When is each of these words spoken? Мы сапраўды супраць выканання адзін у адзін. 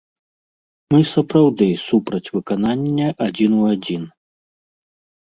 Мы 0.95 0.99
сапраўды 1.15 1.67
супраць 1.87 2.23
выканання 2.39 3.07
адзін 3.29 3.51
у 3.63 3.71
адзін. 3.77 4.13